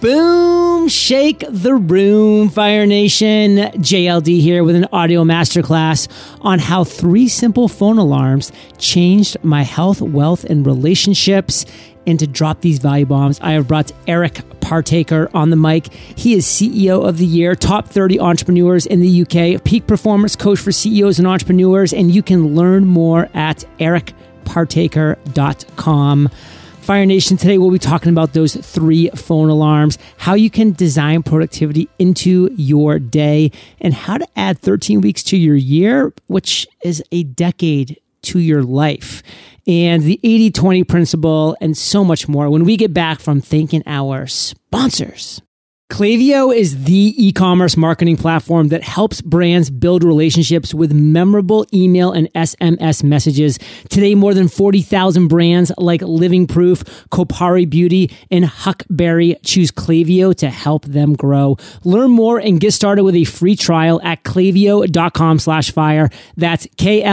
[0.00, 0.86] Boom!
[0.86, 3.56] Shake the room, Fire Nation.
[3.56, 6.06] JLD here with an audio masterclass
[6.40, 11.66] on how three simple phone alarms changed my health, wealth, and relationships.
[12.06, 15.92] And to drop these value bombs, I have brought Eric Partaker on the mic.
[15.92, 20.60] He is CEO of the Year, top 30 entrepreneurs in the UK, peak performance coach
[20.60, 21.92] for CEOs and entrepreneurs.
[21.92, 26.28] And you can learn more at ericpartaker.com.
[26.88, 31.22] Fire Nation, today we'll be talking about those three phone alarms, how you can design
[31.22, 37.04] productivity into your day, and how to add 13 weeks to your year, which is
[37.12, 39.22] a decade to your life,
[39.66, 43.82] and the 80 20 principle, and so much more when we get back from thanking
[43.84, 45.42] our sponsors.
[45.90, 52.30] Klaviyo is the e-commerce marketing platform that helps brands build relationships with memorable email and
[52.34, 53.58] SMS messages.
[53.88, 60.50] Today, more than 40,000 brands like Living Proof, Kopari Beauty, and Huckberry choose Klaviyo to
[60.50, 61.56] help them grow.
[61.84, 66.10] Learn more and get started with a free trial at klaviyo.com slash fire.
[66.36, 67.10] That's K-L-A-V-I-Y-O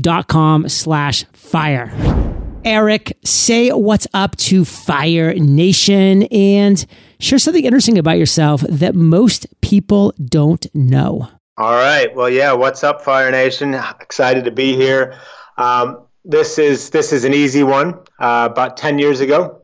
[0.00, 2.33] dot com slash fire.
[2.64, 6.86] Eric, say what's up to Fire Nation and
[7.20, 11.28] share something interesting about yourself that most people don't know.
[11.58, 12.14] All right.
[12.16, 12.52] Well, yeah.
[12.52, 13.74] What's up, Fire Nation?
[14.00, 15.14] Excited to be here.
[15.58, 17.94] Um, this is this is an easy one.
[18.18, 19.60] Uh, about ten years ago,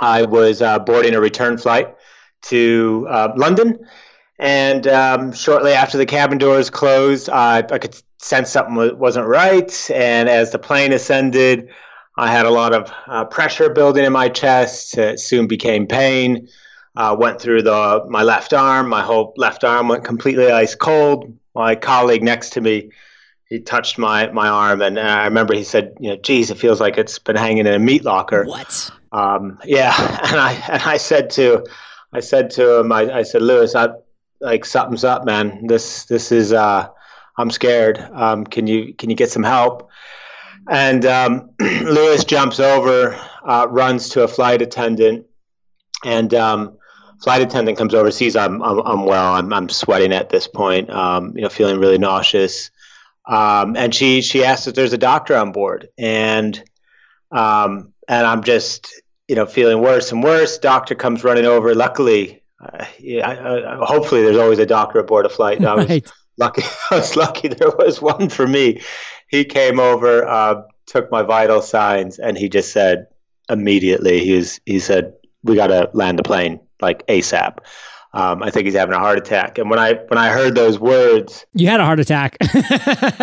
[0.00, 1.94] I was uh, boarding a return flight
[2.42, 3.76] to uh, London,
[4.38, 9.90] and um, shortly after the cabin doors closed, I could sense something wasn't right.
[9.90, 11.68] And as the plane ascended,
[12.20, 14.98] I had a lot of uh, pressure building in my chest.
[14.98, 16.48] It soon became pain.
[16.94, 18.90] Uh, went through the my left arm.
[18.90, 21.34] My whole left arm went completely ice cold.
[21.54, 22.90] My colleague next to me,
[23.48, 26.78] he touched my my arm, and I remember he said, "You know, geez, it feels
[26.78, 28.90] like it's been hanging in a meat locker." What?
[29.12, 29.94] Um, yeah,
[30.30, 31.64] and I and I said to,
[32.12, 33.88] I said to him, I, I said, Lewis, I
[34.42, 35.68] like something's up, man.
[35.68, 36.86] This this is uh,
[37.38, 37.98] I'm scared.
[38.12, 39.88] Um, can you can you get some help?
[40.68, 45.26] And um, Lewis jumps over, uh, runs to a flight attendant,
[46.04, 46.78] and um,
[47.22, 50.90] flight attendant comes over, sees I'm I'm, I'm well, I'm, I'm sweating at this point,
[50.90, 52.70] um, you know, feeling really nauseous,
[53.26, 56.62] um, and she she asks if there's a doctor on board, and
[57.32, 60.58] um, and I'm just you know feeling worse and worse.
[60.58, 61.74] Doctor comes running over.
[61.74, 65.64] Luckily, uh, yeah, I, I, hopefully there's always a doctor aboard a flight.
[65.64, 66.12] I was right.
[66.36, 66.62] lucky.
[66.90, 68.80] I was lucky there was one for me
[69.30, 73.06] he came over, uh, took my vital signs, and he just said
[73.48, 75.14] immediately, he was, he said,
[75.44, 77.58] "We got to land the plane like ASAP."
[78.12, 79.58] Um, I think he's having a heart attack.
[79.58, 82.36] And when I when I heard those words, you had a heart attack.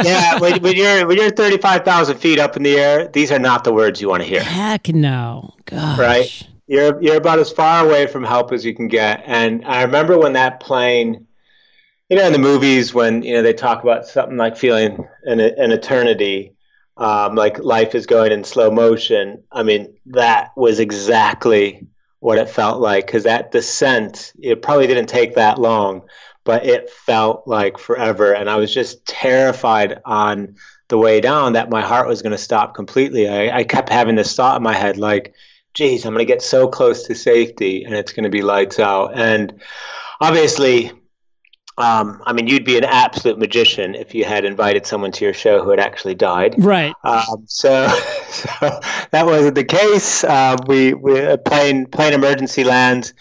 [0.01, 3.29] yeah, when, when, you're when you're thirty five thousand feet up in the air, these
[3.29, 4.41] are not the words you want to hear.
[4.41, 5.99] Heck no, gosh.
[5.99, 6.47] Right?
[6.67, 9.23] You're you're about as far away from help as you can get.
[9.25, 11.26] And I remember when that plane
[12.09, 15.39] you know, in the movies when you know they talk about something like feeling an,
[15.39, 16.53] an eternity,
[16.95, 19.43] um, like life is going in slow motion.
[19.51, 21.87] I mean, that was exactly
[22.19, 26.03] what it felt like because that descent, it probably didn't take that long,
[26.45, 30.55] but it felt like forever, and I was just terrified on
[30.87, 33.27] the way down that my heart was going to stop completely.
[33.27, 35.33] I, I kept having this thought in my head, like,
[35.73, 38.79] "Geez, I'm going to get so close to safety, and it's going to be lights
[38.79, 39.61] out." And
[40.21, 40.93] obviously,
[41.77, 45.33] um, I mean, you'd be an absolute magician if you had invited someone to your
[45.33, 46.55] show who had actually died.
[46.57, 46.93] Right.
[47.03, 47.87] Um, so,
[48.29, 48.79] so,
[49.11, 50.23] that wasn't the case.
[50.23, 53.13] Uh, we we a plane plane emergency lands.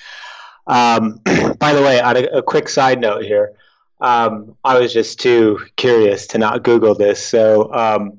[0.67, 1.21] Um,
[1.59, 3.53] by the way, on a, a, quick side note here,
[4.01, 7.25] um, I was just too curious to not Google this.
[7.25, 8.19] So um,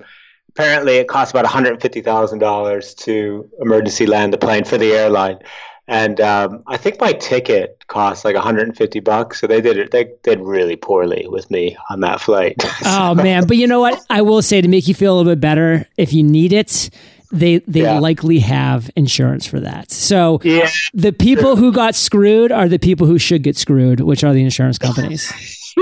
[0.49, 4.77] apparently, it costs about one hundred fifty thousand dollars to emergency land the plane for
[4.77, 5.39] the airline
[5.87, 9.39] and um, I think my ticket cost like 150 bucks.
[9.39, 9.91] So they did it.
[9.91, 12.61] They did really poorly with me on that flight.
[12.61, 12.69] so.
[13.07, 13.47] Oh man!
[13.47, 14.03] But you know what?
[14.09, 16.89] I will say to make you feel a little bit better, if you need it,
[17.31, 17.99] they they yeah.
[17.99, 19.91] likely have insurance for that.
[19.91, 20.69] So yeah.
[20.93, 24.43] the people who got screwed are the people who should get screwed, which are the
[24.43, 25.31] insurance companies.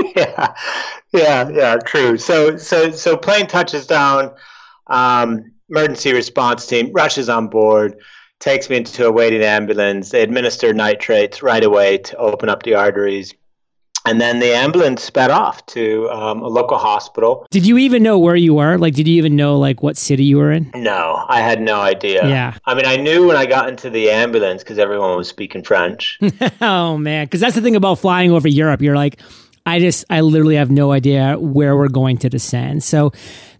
[0.16, 0.54] yeah,
[1.12, 1.76] yeah, yeah.
[1.84, 2.16] True.
[2.16, 4.32] So so so plane touches down.
[4.88, 7.96] Um, emergency response team rushes on board
[8.40, 10.10] takes me into a waiting ambulance.
[10.10, 13.34] They administer nitrates right away to open up the arteries.
[14.06, 17.44] And then the ambulance sped off to um, a local hospital.
[17.50, 18.78] Did you even know where you were?
[18.78, 20.70] Like, did you even know like what city you were in?
[20.76, 22.24] No, I had no idea.
[22.28, 22.56] Yeah.
[22.66, 26.20] I mean, I knew when I got into the ambulance because everyone was speaking French.
[26.60, 28.80] oh man, because that's the thing about flying over Europe.
[28.80, 29.20] You're like,
[29.66, 32.84] I just, I literally have no idea where we're going to descend.
[32.84, 33.12] So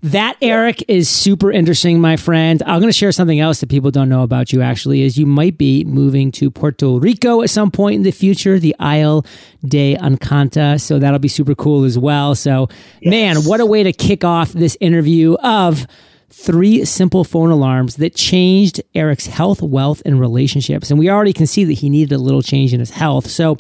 [0.02, 2.62] that, Eric, is super interesting, my friend.
[2.64, 5.26] I'm going to share something else that people don't know about you actually is you
[5.26, 9.26] might be moving to Puerto Rico at some point in the future, the Isle
[9.66, 10.80] de Encanta.
[10.80, 12.36] So that'll be super cool as well.
[12.36, 12.68] So,
[13.00, 13.10] yes.
[13.10, 15.86] man, what a way to kick off this interview of
[16.30, 20.90] three simple phone alarms that changed Eric's health, wealth, and relationships.
[20.90, 23.26] And we already can see that he needed a little change in his health.
[23.26, 23.56] So,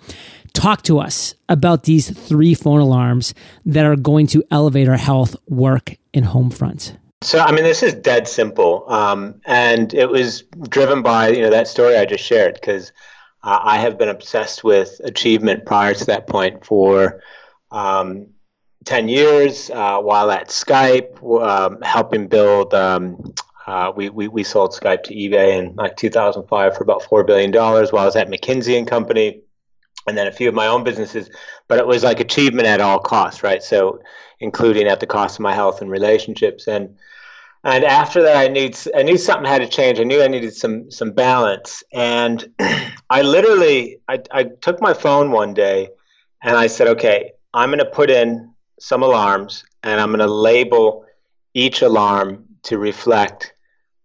[0.56, 3.34] talk to us about these three phone alarms
[3.66, 6.96] that are going to elevate our health, work, and home front.
[7.22, 11.50] So, I mean, this is dead simple, um, and it was driven by you know
[11.50, 12.92] that story I just shared because
[13.42, 17.22] uh, I have been obsessed with achievement prior to that point for
[17.70, 18.28] um,
[18.84, 22.72] 10 years uh, while at Skype, um, helping build.
[22.72, 23.34] Um,
[23.66, 27.50] uh, we, we, we sold Skype to eBay in like 2005 for about $4 billion
[27.52, 29.42] while I was at McKinsey and Company,
[30.06, 31.30] and then a few of my own businesses.
[31.68, 33.62] But it was like achievement at all costs, right?
[33.62, 34.00] So,
[34.40, 36.68] including at the cost of my health and relationships.
[36.68, 36.96] And
[37.64, 39.98] and after that, I knew I knew something had to change.
[39.98, 41.82] I knew I needed some some balance.
[41.92, 42.52] And
[43.10, 45.88] I literally I, I took my phone one day
[46.42, 50.32] and I said, okay, I'm going to put in some alarms and I'm going to
[50.32, 51.04] label
[51.54, 53.54] each alarm to reflect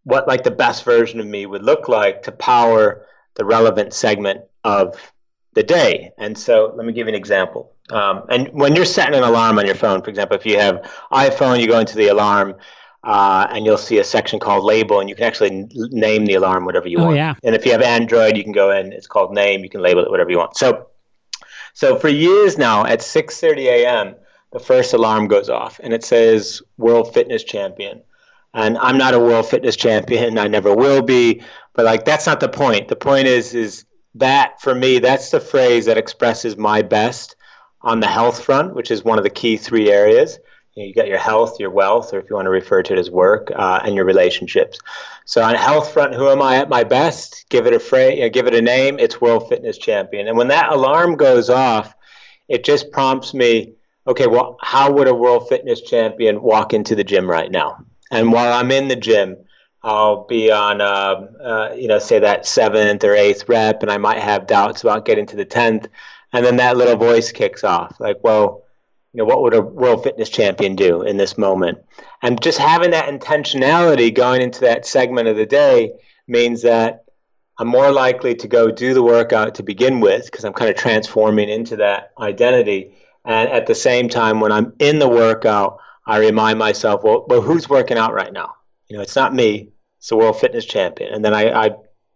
[0.03, 3.05] what like the best version of me would look like to power
[3.35, 5.13] the relevant segment of
[5.53, 6.11] the day.
[6.17, 7.73] And so let me give you an example.
[7.89, 10.89] Um, and when you're setting an alarm on your phone, for example, if you have
[11.11, 12.55] iPhone, you go into the alarm
[13.03, 16.35] uh, and you'll see a section called label and you can actually n- name the
[16.35, 17.15] alarm whatever you oh, want.
[17.17, 17.33] Yeah.
[17.43, 20.03] And if you have Android, you can go in, it's called name, you can label
[20.03, 20.55] it whatever you want.
[20.55, 20.87] So
[21.73, 24.15] so for years now at 6:30 a.m.,
[24.51, 28.01] the first alarm goes off and it says World Fitness Champion.
[28.53, 31.41] And I'm not a World Fitness Champion, I never will be,
[31.73, 32.87] but like that's not the point.
[32.87, 33.85] The point is is
[34.15, 37.35] that for me, that's the phrase that expresses my best
[37.81, 40.37] on the health front, which is one of the key three areas.
[40.75, 42.93] You, know, you got your health, your wealth, or if you want to refer to
[42.93, 44.79] it as work, uh, and your relationships.
[45.25, 47.45] So on health front, who am I at my best?
[47.49, 48.99] Give it a phrase, you know, give it a name.
[48.99, 50.27] It's World Fitness Champion.
[50.27, 51.93] And when that alarm goes off,
[52.47, 53.73] it just prompts me
[54.07, 57.85] okay, well, how would a world fitness champion walk into the gym right now?
[58.11, 59.37] And while I'm in the gym,
[59.83, 63.97] I'll be on, uh, uh, you know, say that seventh or eighth rep, and I
[63.97, 65.87] might have doubts about getting to the tenth,
[66.33, 68.63] and then that little voice kicks off, like, well,
[69.13, 71.79] you know, what would a world fitness champion do in this moment?
[72.21, 75.91] And just having that intentionality going into that segment of the day
[76.27, 77.03] means that
[77.57, 80.77] I'm more likely to go do the workout to begin with because I'm kind of
[80.77, 82.93] transforming into that identity
[83.25, 87.41] and at the same time, when I'm in the workout, I remind myself, well, well
[87.41, 88.55] who's working out right now?
[88.91, 91.13] You know, it's not me, it's the world fitness champion.
[91.13, 91.69] And then I, I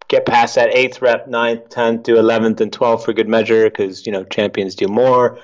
[0.09, 4.05] get past that eighth rep, ninth, tenth, do eleventh, and twelfth for good measure because
[4.05, 5.39] you know champions do more.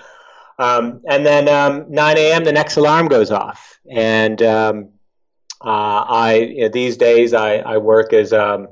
[0.59, 2.43] Um, and then um, 9 a.m.
[2.43, 4.89] the next alarm goes off, and um,
[5.63, 8.67] uh, I you know, these days I, I work as um,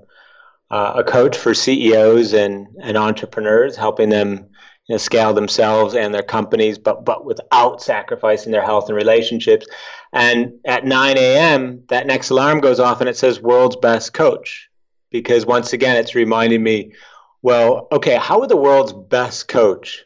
[0.69, 4.50] uh, a coach for CEOs and and entrepreneurs, helping them
[4.89, 9.65] you know, scale themselves and their companies, but but without sacrificing their health and relationships.
[10.11, 14.69] And at 9 a.m., that next alarm goes off and it says "World's Best Coach,"
[15.11, 16.94] because once again, it's reminding me,
[17.41, 20.06] well, okay, how would the world's best coach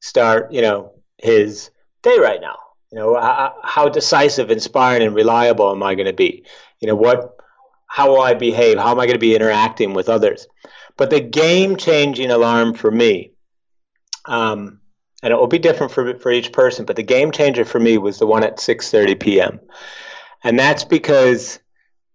[0.00, 1.70] start, you know, his
[2.02, 2.56] day right now?
[2.92, 6.44] You know, how, how decisive, inspiring, and reliable am I going to be?
[6.80, 7.36] You know, what,
[7.86, 8.78] how will I behave?
[8.78, 10.46] How am I going to be interacting with others?
[10.96, 13.32] But the game-changing alarm for me
[14.24, 14.80] um,
[15.22, 16.84] and it will be different for for each person.
[16.84, 19.60] But the game changer for me was the one at 6:30 p.m.
[20.44, 21.58] And that's because,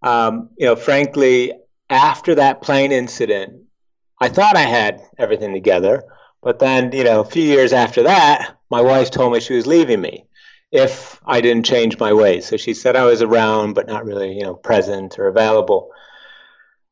[0.01, 1.53] um, you know, frankly,
[1.89, 3.63] after that plane incident,
[4.19, 6.03] I thought I had everything together.
[6.41, 9.67] But then, you know, a few years after that, my wife told me she was
[9.67, 10.25] leaving me
[10.71, 12.45] if I didn't change my ways.
[12.45, 15.91] So she said I was around, but not really, you know, present or available.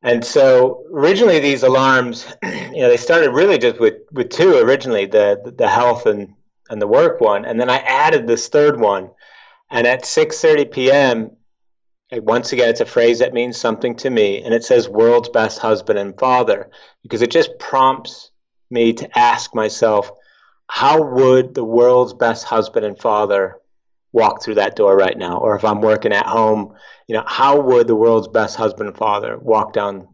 [0.02, 5.06] And so originally these alarms, you know, they started really just with, with two originally,
[5.06, 6.34] the, the health and,
[6.70, 7.44] and the work one.
[7.44, 9.10] And then I added this third one.
[9.70, 11.30] And at 6.30 p.m.,
[12.12, 14.42] once again, it's a phrase that means something to me.
[14.42, 16.70] And it says world's best husband and father,
[17.02, 18.30] because it just prompts
[18.70, 20.10] me to ask myself,
[20.66, 23.59] how would the world's best husband and father
[24.12, 25.38] walk through that door right now?
[25.38, 26.74] Or if I'm working at home,
[27.06, 30.08] you know, how would the world's best husband and father walk down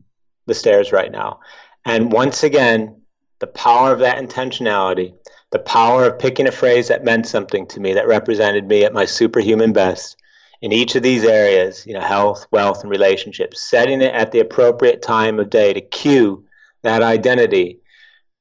[0.47, 1.41] the stairs right now?
[1.85, 3.03] And once again,
[3.39, 5.15] the power of that intentionality,
[5.51, 8.93] the power of picking a phrase that meant something to me, that represented me at
[8.93, 10.17] my superhuman best
[10.63, 14.41] in each of these areas, you know, health, wealth, and relationships, setting it at the
[14.41, 16.45] appropriate time of day to cue
[16.83, 17.81] that identity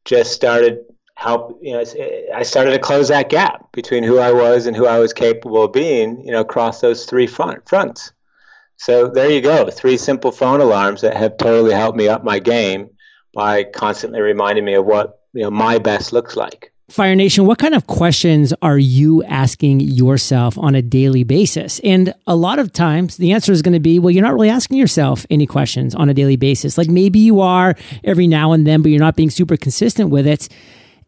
[0.05, 0.79] just started
[1.15, 1.83] help you know
[2.33, 5.63] i started to close that gap between who i was and who i was capable
[5.63, 8.11] of being you know across those three front, fronts
[8.77, 12.39] so there you go three simple phone alarms that have totally helped me up my
[12.39, 12.89] game
[13.33, 17.57] by constantly reminding me of what you know my best looks like Fire Nation, what
[17.57, 21.79] kind of questions are you asking yourself on a daily basis?
[21.83, 24.51] And a lot of times the answer is going to be, well, you're not really
[24.51, 26.77] asking yourself any questions on a daily basis.
[26.77, 30.27] Like maybe you are every now and then, but you're not being super consistent with
[30.27, 30.47] it.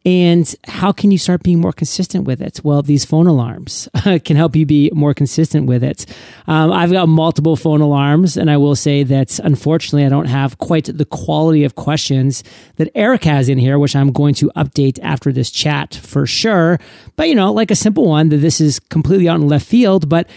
[0.08, 2.62] And how can you start being more consistent with it?
[2.64, 3.90] Well, these phone alarms
[4.24, 6.06] can help you be more consistent with it.
[6.48, 10.60] Um, I've got multiple phone alarms, and I will say that unfortunately, I don't have
[10.60, 12.42] quite the quality of questions
[12.78, 16.80] that Eric has in here, which I'm going to update after this chat for sure.
[17.18, 20.08] But, you know, like a simple one that this is completely out in left field,
[20.08, 20.30] but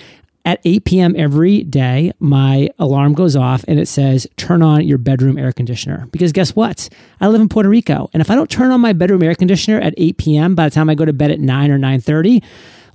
[0.45, 1.15] at 8 p.m.
[1.17, 6.09] every day, my alarm goes off and it says, turn on your bedroom air conditioner.
[6.13, 6.89] Because guess what?
[7.21, 8.09] I live in Puerto Rico.
[8.13, 10.75] And if I don't turn on my bedroom air conditioner at 8 p.m., by the
[10.75, 12.43] time I go to bed at 9 or 9.30,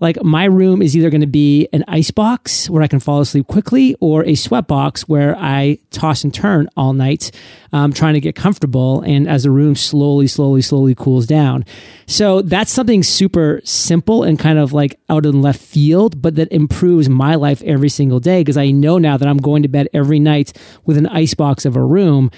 [0.06, 3.22] like my room is either going to be an ice box where I can fall
[3.22, 7.32] asleep quickly or a sweat box where I toss and turn all night,
[7.74, 9.02] um, trying to get comfortable.
[9.02, 11.66] And as the room slowly, slowly, slowly cools down.
[12.06, 16.52] So that's something super simple and kind of like out in left field, but that
[16.52, 19.90] improves my life every single day because I know now that I'm going to bed
[19.92, 20.54] every night
[20.86, 22.30] with an ice box of a room.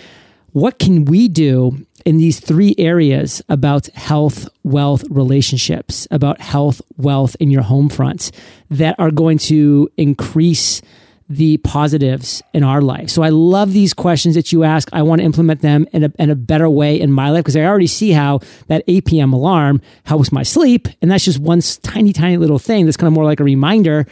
[0.53, 7.35] What can we do in these three areas about health, wealth, relationships, about health, wealth
[7.41, 8.31] in your home front
[8.69, 10.81] that are going to increase
[11.27, 13.09] the positives in our life.
[13.09, 14.87] So I love these questions that you ask.
[14.93, 17.57] I want to implement them in a, in a better way in my life because
[17.57, 19.33] I already see how that 8 p.m.
[19.33, 20.87] alarm helps my sleep.
[21.01, 24.07] And that's just one tiny, tiny little thing that's kind of more like a reminder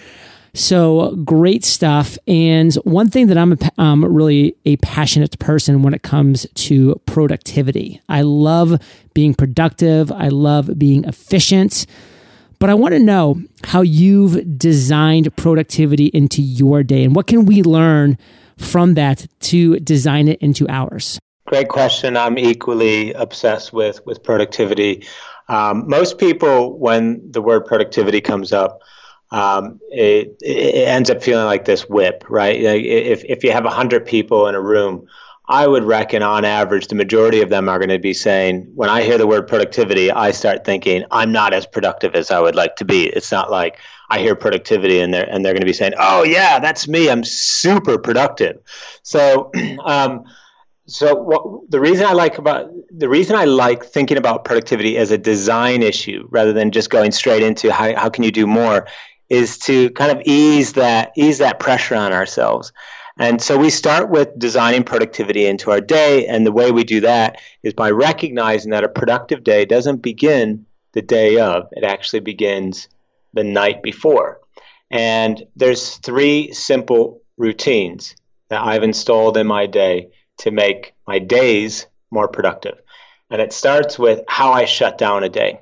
[0.56, 2.18] so great stuff.
[2.28, 7.00] And one thing that I'm a, um, really a passionate person when it comes to
[7.06, 8.02] productivity.
[8.10, 8.82] I love
[9.14, 10.12] being productive.
[10.12, 11.86] I love being efficient.
[12.60, 17.46] But I want to know how you've designed productivity into your day and what can
[17.46, 18.18] we learn
[18.58, 21.20] from that to design it into ours?
[21.48, 22.18] Great question.
[22.18, 25.06] I'm equally obsessed with with productivity.
[25.48, 28.80] Um, most people, when the word productivity comes up,
[29.36, 32.62] um, it, it, ends up feeling like this whip, right?
[32.62, 35.08] Like if, if you have 100 people in a room,
[35.50, 38.90] I would reckon on average, the majority of them are going to be saying, when
[38.90, 42.56] I hear the word productivity, I start thinking, I'm not as productive as I would
[42.56, 43.08] like to be.
[43.08, 43.78] It's not like
[44.10, 47.10] I hear productivity and they're, and they're going to be saying, oh, yeah, that's me.
[47.10, 48.62] I'm super productive.
[49.04, 49.52] So,
[49.84, 50.24] um,
[50.88, 55.10] so what, the reason I like about the reason I like thinking about productivity as
[55.12, 58.86] a design issue rather than just going straight into how, how can you do more
[59.30, 62.72] is to kind of ease that ease that pressure on ourselves.
[63.18, 66.28] And so we start with designing productivity into our day.
[66.28, 70.66] And the way we do that is by recognizing that a productive day doesn't begin
[70.92, 72.90] the day of, it actually begins
[73.34, 74.42] the night before.
[74.92, 78.16] And there's three simple routines
[78.50, 82.80] that I've installed in my day to make my days more productive.
[83.30, 85.60] And it starts with how I shut down a day.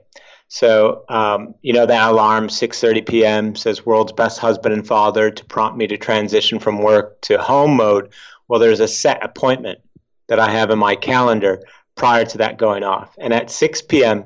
[0.54, 5.46] So, um, you know, that alarm, 6.30 p.m., says world's best husband and father to
[5.46, 8.14] prompt me to transition from work to home mode.
[8.48, 9.80] Well, there's a set appointment
[10.28, 11.64] that I have in my calendar
[11.96, 13.16] prior to that going off.
[13.18, 14.26] And at 6 p.m.,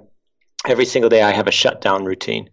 [0.67, 2.49] every single day, I have a shutdown routine.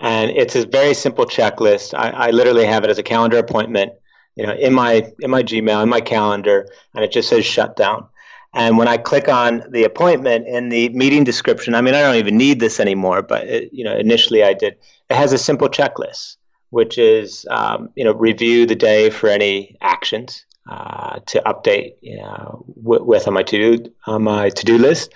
[0.00, 1.98] And it's a very simple checklist.
[1.98, 3.94] I, I literally have it as a calendar appointment,
[4.36, 8.06] you know, in my in my Gmail, in my calendar, and it just says shutdown.
[8.54, 12.14] And when I click on the appointment in the meeting description, I mean, I don't
[12.16, 14.76] even need this anymore, but it, you know, initially I did.
[15.10, 16.36] It has a simple checklist,
[16.70, 22.16] which is um, you know review the day for any actions uh, to update you
[22.16, 25.12] know, with on my to do on my to do list.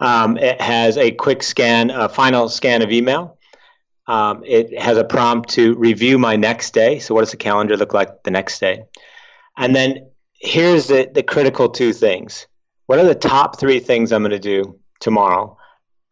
[0.00, 3.38] Um, it has a quick scan, a final scan of email.
[4.06, 6.98] Um, it has a prompt to review my next day.
[6.98, 8.84] So, what does the calendar look like the next day?
[9.56, 12.46] And then here's the, the critical two things
[12.86, 15.56] what are the top three things I'm going to do tomorrow?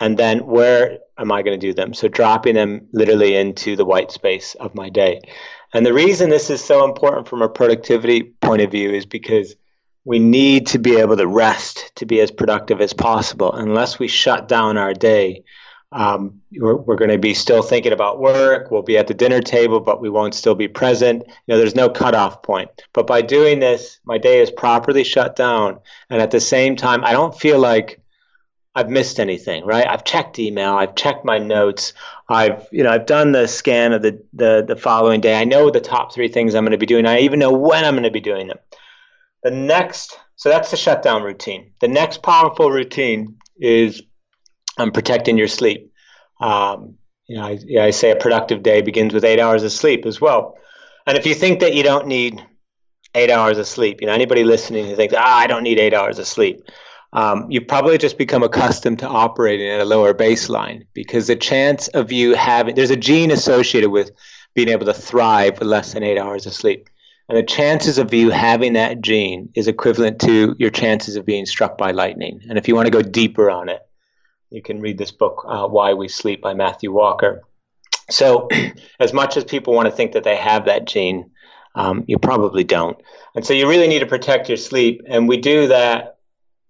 [0.00, 1.94] And then where am I going to do them?
[1.94, 5.20] So dropping them literally into the white space of my day.
[5.74, 9.54] And the reason this is so important from a productivity point of view is because
[10.04, 13.52] we need to be able to rest to be as productive as possible.
[13.52, 15.44] Unless we shut down our day,
[15.92, 18.70] um, we're, we're going to be still thinking about work.
[18.70, 21.22] We'll be at the dinner table, but we won't still be present.
[21.26, 22.70] You know, there's no cutoff point.
[22.94, 27.04] But by doing this, my day is properly shut down, and at the same time,
[27.04, 28.00] I don't feel like
[28.74, 29.66] I've missed anything.
[29.66, 29.86] Right?
[29.86, 30.74] I've checked email.
[30.74, 31.92] I've checked my notes.
[32.28, 35.38] I've you know I've done the scan of the the, the following day.
[35.38, 37.06] I know the top three things I'm going to be doing.
[37.06, 38.58] I even know when I'm going to be doing them.
[39.42, 41.72] The next, so that's the shutdown routine.
[41.80, 44.02] The next powerful routine is
[44.78, 45.92] um, protecting your sleep.
[46.40, 50.06] Um, you know, I, I say a productive day begins with eight hours of sleep
[50.06, 50.56] as well.
[51.06, 52.44] And if you think that you don't need
[53.14, 55.94] eight hours of sleep, you know, anybody listening who thinks, ah, I don't need eight
[55.94, 56.62] hours of sleep,
[57.12, 61.88] um, you've probably just become accustomed to operating at a lower baseline because the chance
[61.88, 64.10] of you having, there's a gene associated with
[64.54, 66.88] being able to thrive with less than eight hours of sleep.
[67.28, 71.46] And the chances of you having that gene is equivalent to your chances of being
[71.46, 72.42] struck by lightning.
[72.48, 73.80] And if you want to go deeper on it,
[74.52, 77.42] you can read this book, uh, Why We Sleep by Matthew Walker.
[78.10, 78.48] So,
[79.00, 81.30] as much as people want to think that they have that gene,
[81.74, 82.98] um, you probably don't.
[83.34, 85.02] And so, you really need to protect your sleep.
[85.08, 86.18] And we do that.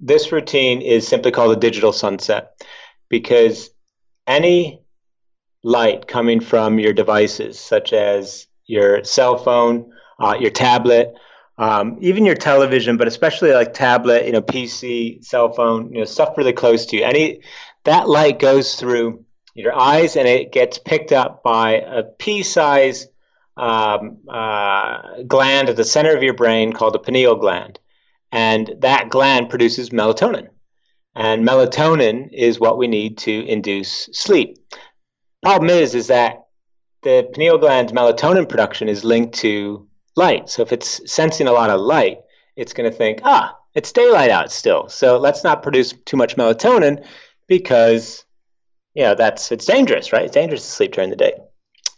[0.01, 2.61] This routine is simply called a digital sunset
[3.09, 3.71] because
[4.27, 4.81] any
[5.63, 11.15] light coming from your devices, such as your cell phone, uh, your tablet,
[11.59, 16.05] um, even your television, but especially like tablet, you know, PC, cell phone, you know,
[16.05, 17.05] stuff really close to you.
[17.05, 17.41] Any
[17.85, 19.25] that light goes through
[19.55, 23.09] your eyes and it gets picked up by a pea-sized
[23.57, 27.79] um, uh, gland at the center of your brain called the pineal gland,
[28.31, 30.49] and that gland produces melatonin.
[31.15, 34.57] And melatonin is what we need to induce sleep.
[35.43, 36.47] Problem is, is that
[37.03, 39.87] the pineal gland's melatonin production is linked to
[40.17, 40.49] light.
[40.49, 42.19] So if it's sensing a lot of light,
[42.57, 44.89] it's going to think, ah, it's daylight out still.
[44.89, 47.05] So let's not produce too much melatonin
[47.47, 48.25] because,
[48.95, 50.25] you know, that's it's dangerous, right?
[50.25, 51.35] It's dangerous to sleep during the day.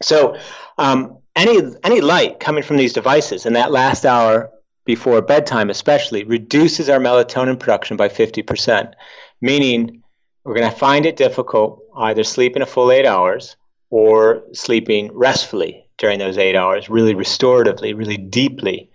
[0.02, 0.36] So
[0.78, 4.50] um, any any light coming from these devices in that last hour
[4.84, 8.92] before bedtime, especially, reduces our melatonin production by 50%,
[9.40, 10.02] meaning
[10.44, 13.56] we're going to find it difficult either sleeping a full eight hours
[13.90, 18.90] or sleeping restfully during those eight hours, really restoratively, really deeply.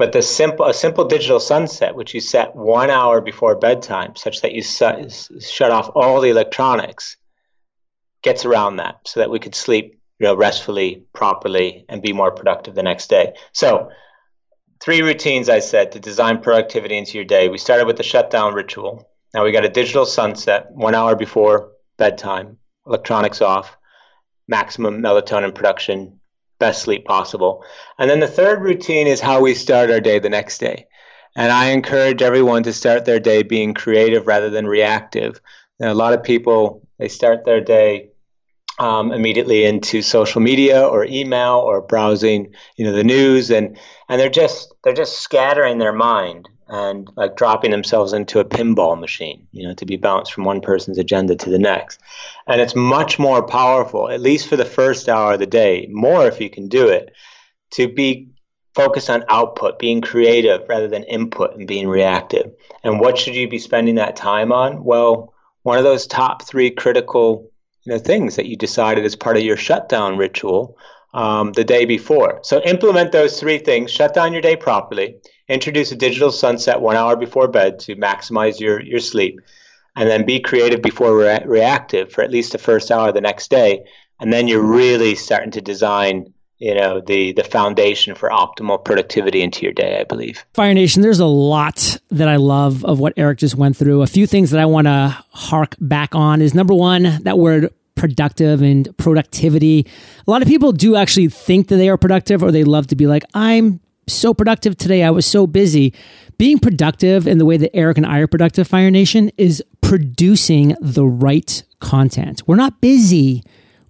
[0.00, 4.40] But the simple, a simple digital sunset, which you set one hour before bedtime, such
[4.40, 7.18] that you shut off all the electronics,
[8.22, 12.30] gets around that, so that we could sleep, you know, restfully, properly, and be more
[12.30, 13.34] productive the next day.
[13.52, 13.90] So,
[14.80, 17.50] three routines I said to design productivity into your day.
[17.50, 19.06] We started with the shutdown ritual.
[19.34, 23.76] Now we got a digital sunset one hour before bedtime, electronics off,
[24.48, 26.19] maximum melatonin production,
[26.60, 27.64] best sleep possible.
[27.98, 30.86] And then the third routine is how we start our day the next day.
[31.36, 35.40] And I encourage everyone to start their day being creative rather than reactive.
[35.80, 38.10] a lot of people, they start their day
[38.78, 44.20] um, immediately into social media or email or browsing, you know, the news, and and
[44.20, 49.46] they're just they're just scattering their mind and like dropping themselves into a pinball machine,
[49.50, 52.00] you know, to be bounced from one person's agenda to the next.
[52.46, 56.26] And it's much more powerful, at least for the first hour of the day, more
[56.26, 57.12] if you can do it,
[57.72, 58.30] to be
[58.74, 62.52] focused on output, being creative rather than input and being reactive.
[62.84, 64.84] And what should you be spending that time on?
[64.84, 67.50] Well, one of those top three critical
[67.82, 70.76] you know, things that you decided as part of your shutdown ritual
[71.14, 72.40] um, the day before.
[72.42, 75.16] So implement those three things, shut down your day properly,
[75.50, 79.40] introduce a digital sunset one hour before bed to maximize your, your sleep,
[79.96, 83.50] and then be creative before re- reactive for at least the first hour the next
[83.50, 83.84] day.
[84.20, 89.40] And then you're really starting to design you know the the foundation for optimal productivity
[89.40, 90.44] into your day i believe.
[90.52, 94.02] Fire nation there's a lot that i love of what eric just went through.
[94.02, 97.72] A few things that i want to hark back on is number one that word
[97.94, 99.86] productive and productivity.
[100.26, 102.96] A lot of people do actually think that they are productive or they love to
[102.96, 103.80] be like i'm
[104.12, 105.02] so productive today.
[105.02, 105.94] I was so busy.
[106.38, 110.76] Being productive in the way that Eric and I are productive, Fire Nation, is producing
[110.80, 112.42] the right content.
[112.46, 113.42] We're not busy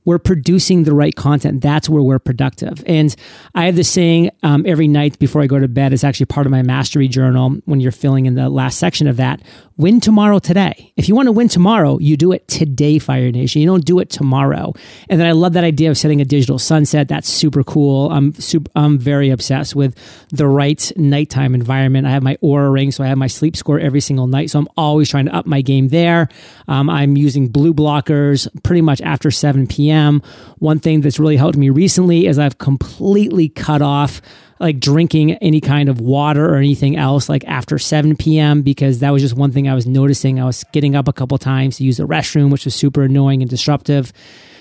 [0.04, 1.60] we're producing the right content.
[1.60, 2.82] That's where we're productive.
[2.86, 3.14] And
[3.54, 5.92] I have this saying um, every night before I go to bed.
[5.92, 9.16] It's actually part of my mastery journal when you're filling in the last section of
[9.18, 9.42] that.
[9.76, 10.92] Win tomorrow today.
[10.96, 13.62] If you want to win tomorrow, you do it today, Fire Nation.
[13.62, 14.74] You don't do it tomorrow.
[15.08, 17.08] And then I love that idea of setting a digital sunset.
[17.08, 18.10] That's super cool.
[18.10, 19.96] I'm super, I'm very obsessed with
[20.30, 22.06] the right nighttime environment.
[22.06, 24.50] I have my Oura ring, so I have my sleep score every single night.
[24.50, 26.28] So I'm always trying to up my game there.
[26.68, 30.22] Um, I'm using blue blockers pretty much after 7 p.m am.
[30.59, 34.22] One thing that's really helped me recently is I've completely cut off
[34.61, 38.62] like drinking any kind of water or anything else like after 7 p.m.
[38.62, 40.38] because that was just one thing I was noticing.
[40.38, 43.42] I was getting up a couple times to use the restroom, which was super annoying
[43.42, 44.12] and disruptive.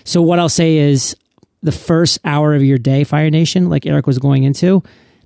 [0.05, 1.15] So, what I'll say is
[1.61, 4.81] the first hour of your day, Fire Nation, like Eric was going into,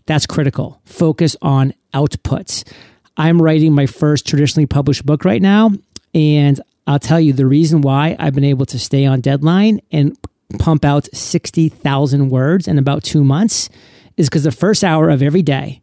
[0.08, 0.82] that's critical.
[0.86, 2.68] Focus on outputs.
[3.16, 5.72] I'm writing my first traditionally published book right now,
[6.16, 10.17] and I'll tell you the reason why I've been able to stay on deadline and
[10.60, 13.69] pump out 60,000 words in about two months
[14.17, 15.82] is because the first hour of every day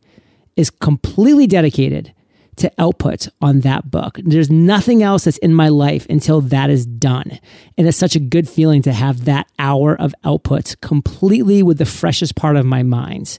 [0.56, 2.12] is completely dedicated
[2.56, 4.18] to output on that book.
[4.22, 7.38] There's nothing else that's in my life until that is done.
[7.78, 11.86] And it's such a good feeling to have that hour of output completely with the
[11.86, 13.38] freshest part of my mind.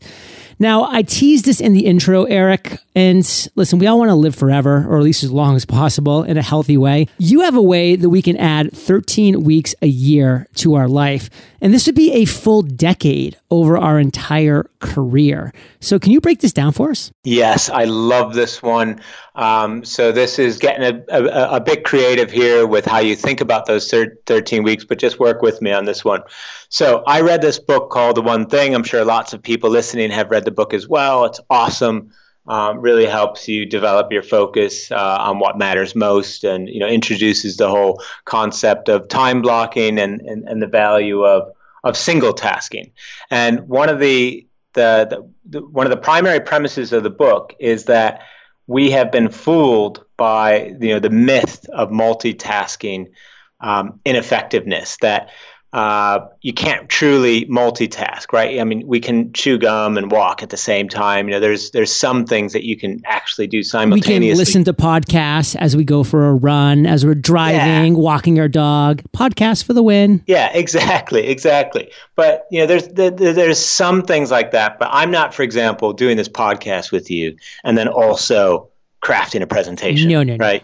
[0.62, 4.36] Now, I teased this in the intro, Eric, and listen, we all want to live
[4.36, 7.08] forever, or at least as long as possible in a healthy way.
[7.17, 11.32] You have a way that we can add 13 weeks a year to our life,
[11.62, 15.52] and this would be a full decade over our entire career.
[15.80, 17.12] So, can you break this down for us?
[17.24, 19.02] Yes, I love this one.
[19.36, 23.39] Um, so, this is getting a, a, a, bit creative here with how you think
[23.39, 26.22] about those 13 weeks, but just work with me on this one.
[26.67, 28.76] So, I read this book called The One Thing.
[28.76, 31.24] I'm sure lots of people listening have read the book as well.
[31.26, 32.12] It's awesome.
[32.48, 36.88] Um, really helps you develop your focus uh, on what matters most and you know
[36.88, 42.34] introduces the whole concept of time blocking and, and, and the value of of single
[42.34, 42.94] tasking
[43.30, 45.08] and one of the the,
[45.46, 48.22] the, the one of the primary premises of the book is that
[48.67, 53.12] we have been fooled by you know the myth of multitasking
[53.60, 55.30] um, ineffectiveness that
[55.74, 58.60] uh, you can't truly multitask, right?
[58.60, 61.30] I mean, we can chew gum and walk at the same time.
[61.30, 64.20] You know, there's there's some things that you can actually do simultaneously.
[64.20, 68.00] We can listen to podcasts as we go for a run, as we're driving, yeah.
[68.00, 69.02] walking our dog.
[69.16, 70.22] Podcast for the win.
[70.28, 71.90] Yeah, exactly, exactly.
[72.18, 74.78] But you know, there's there's some things like that.
[74.78, 78.68] But I'm not, for example, doing this podcast with you and then also
[79.02, 80.10] crafting a presentation.
[80.10, 80.46] No, no, no.
[80.46, 80.64] Right,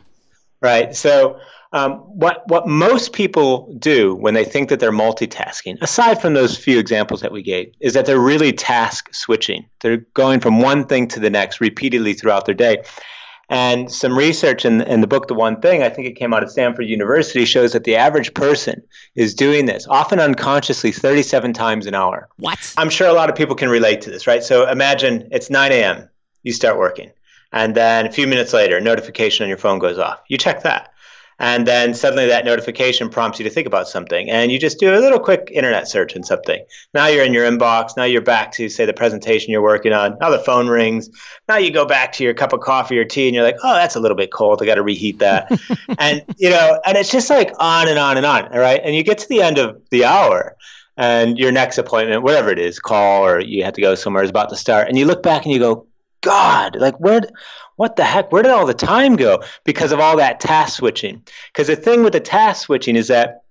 [0.62, 0.93] right.
[0.93, 1.39] So
[1.73, 6.58] um, what what most people do when they think that they're multitasking, aside from those
[6.58, 9.65] few examples that we gave, is that they're really task switching.
[9.82, 12.84] They're going from one thing to the next repeatedly throughout their day.
[13.49, 16.43] And some research in, in the book, The One Thing, I think it came out
[16.43, 18.84] of Stanford University, shows that the average person
[19.15, 22.27] is doing this, often unconsciously, 37 times an hour.
[22.39, 22.73] What?
[22.75, 24.43] I'm sure a lot of people can relate to this, right?
[24.43, 26.10] So imagine it's 9 a.m.,
[26.43, 27.10] you start working.
[27.53, 30.19] And then a few minutes later, a notification on your phone goes off.
[30.27, 30.93] You check that
[31.39, 34.30] and then suddenly that notification prompts you to think about something.
[34.30, 36.63] And you just do a little quick internet search on something.
[36.93, 37.95] Now you're in your inbox.
[37.95, 40.17] Now you're back to say the presentation you're working on.
[40.19, 41.10] Now the phone rings.
[41.47, 43.76] Now you go back to your cup of coffee or tea and you're like oh
[43.76, 44.62] that's a little bit cold.
[44.62, 45.52] I got to reheat that.
[46.00, 48.82] And you know and it's just like on and on and on all right?
[48.84, 50.56] And you get to the end of the hour
[50.97, 54.30] and your next appointment whatever it is call or you have to go somewhere is
[54.30, 54.88] about to start.
[54.88, 55.88] And you look back and you go
[56.21, 57.21] god like where
[57.77, 58.31] what the heck?
[58.31, 59.41] Where did all the time go?
[59.63, 61.23] Because of all that task switching.
[61.53, 63.43] Because the thing with the task switching is that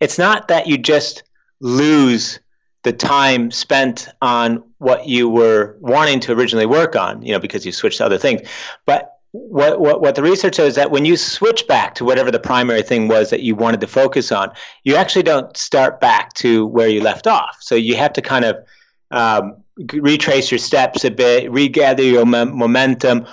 [0.00, 1.24] it's not that you just
[1.60, 2.38] lose
[2.84, 7.66] the time spent on what you were wanting to originally work on, you know, because
[7.66, 8.42] you switched to other things.
[8.86, 12.30] But what, what, what the research shows is that when you switch back to whatever
[12.30, 14.50] the primary thing was that you wanted to focus on,
[14.84, 17.56] you actually don't start back to where you left off.
[17.60, 18.64] So you have to kind of
[19.10, 19.56] um,
[19.92, 23.26] retrace your steps a bit, regather your momentum.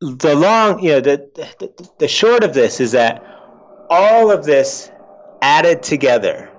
[0.00, 3.22] The long, you know, the, the, the short of this is that
[3.88, 4.90] all of this
[5.42, 6.50] added together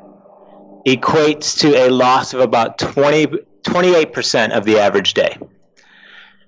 [0.86, 3.28] equates to a loss of about 20,
[3.64, 5.38] 28% of the average day.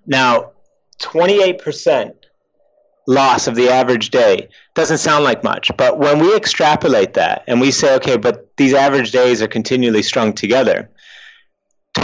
[0.05, 0.51] Now,
[1.01, 2.13] 28%
[3.07, 7.61] loss of the average day doesn't sound like much, but when we extrapolate that and
[7.61, 10.89] we say, okay, but these average days are continually strung together,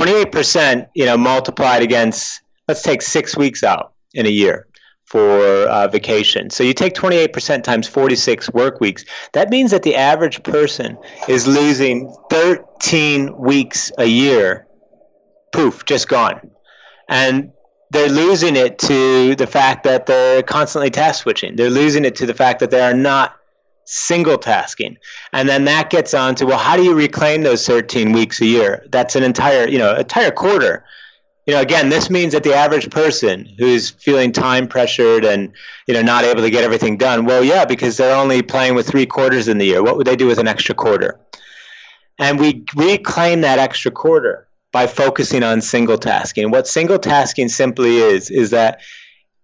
[0.01, 4.67] 28%, you know, multiplied against, let's take six weeks out in a year
[5.05, 6.49] for uh, vacation.
[6.49, 9.05] So you take 28% times 46 work weeks.
[9.33, 14.65] That means that the average person is losing 13 weeks a year.
[15.51, 16.49] Poof, just gone.
[17.07, 17.51] And
[17.91, 21.57] they're losing it to the fact that they're constantly task switching.
[21.57, 23.35] They're losing it to the fact that they are not
[23.85, 24.97] single tasking.
[25.33, 28.45] And then that gets on to, well, how do you reclaim those 13 weeks a
[28.45, 28.85] year?
[28.91, 30.85] That's an entire, you know, entire quarter.
[31.47, 35.51] You know, again, this means that the average person who's feeling time pressured and,
[35.87, 38.87] you know, not able to get everything done, well, yeah, because they're only playing with
[38.87, 39.83] three quarters in the year.
[39.83, 41.19] What would they do with an extra quarter?
[42.19, 46.51] And we reclaim that extra quarter by focusing on single tasking.
[46.51, 48.79] What single tasking simply is, is that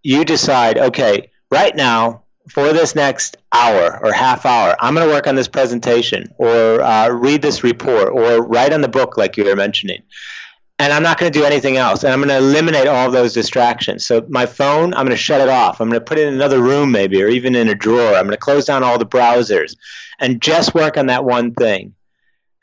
[0.04, 5.14] you decide, okay, right now, for this next hour or half hour, I'm going to
[5.14, 9.38] work on this presentation or uh, read this report or write on the book, like
[9.38, 10.04] you were mentioning.
[10.80, 12.04] And I'm not going to do anything else.
[12.04, 14.06] And I'm going to eliminate all those distractions.
[14.06, 15.82] So, my phone, I'm going to shut it off.
[15.82, 18.14] I'm going to put it in another room, maybe, or even in a drawer.
[18.14, 19.76] I'm going to close down all the browsers
[20.20, 21.96] and just work on that one thing.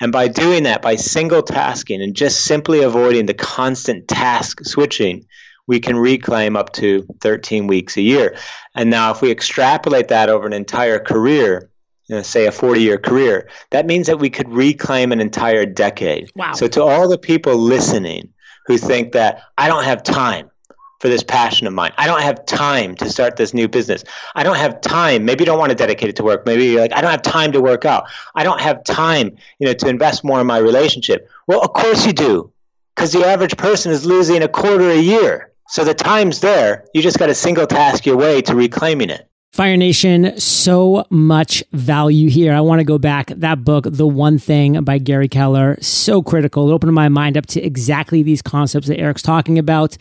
[0.01, 5.27] And by doing that, by single tasking and just simply avoiding the constant task switching,
[5.67, 8.37] we can reclaim up to 13 weeks a year.
[8.75, 11.71] And now, if we extrapolate that over an entire career,
[12.07, 15.65] you know, say a 40 year career, that means that we could reclaim an entire
[15.65, 16.31] decade.
[16.37, 16.53] Wow.
[16.53, 18.33] So, to all the people listening
[18.67, 20.51] who think that I don't have time
[21.05, 21.93] for this passion of mine.
[21.99, 24.05] I don't have time to start this new business.
[24.37, 25.27] I don't have time.
[25.27, 26.47] Maybe you don't want to dedicate it to work.
[26.47, 28.05] Maybe you're like, I don't have time to work out.
[28.35, 31.29] I don't have time, you know, to invest more in my relationship.
[31.47, 32.51] Well, of course you do,
[32.95, 35.53] because the average person is losing a quarter a year.
[35.75, 36.85] So the time's there.
[36.95, 39.29] You just got to single task your way to reclaiming it.
[39.53, 42.55] Fire Nation, so much value here.
[42.55, 43.27] I want to go back.
[43.35, 46.71] That book, The One Thing by Gary Keller, so critical.
[46.71, 49.97] It opened my mind up to exactly these concepts that Eric's talking about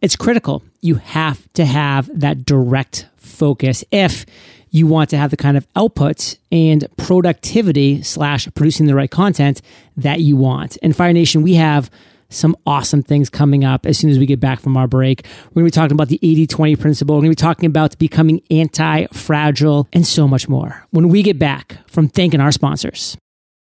[0.00, 0.64] it's critical.
[0.80, 4.26] You have to have that direct focus if
[4.70, 9.62] you want to have the kind of output and productivity slash producing the right content
[9.96, 10.78] that you want.
[10.78, 11.92] In Fire Nation, we have
[12.32, 15.26] some awesome things coming up as soon as we get back from our break.
[15.50, 17.16] We're going to be talking about the 80 20 principle.
[17.16, 21.22] We're going to be talking about becoming anti fragile and so much more when we
[21.22, 23.16] get back from thanking our sponsors.